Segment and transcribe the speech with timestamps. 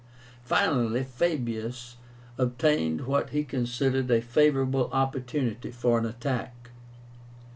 [0.43, 1.97] Finally, Fabius
[2.39, 6.71] obtained what he considered a favorable opportunity for an attack.